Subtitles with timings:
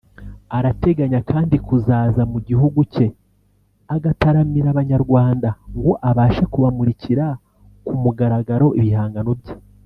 [0.57, 3.05] Arateganya kandi kuzaza mu gihugu cye
[3.95, 7.25] agataramira Abanyarwanda ngo abashe kubamurikira
[7.85, 9.53] ku mugaragaro ibihangano bye